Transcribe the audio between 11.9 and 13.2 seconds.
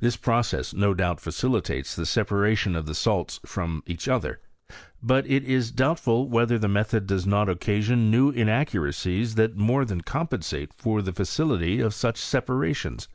such separations.